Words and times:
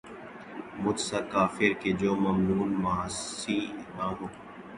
مجھ 0.83 1.01
سا 1.07 1.19
کافر 1.33 1.71
کہ 1.81 1.89
جو 2.01 2.11
ممنون 2.23 2.71
معاصی 2.83 3.59
نہ 3.95 4.05
ہوا 4.09 4.27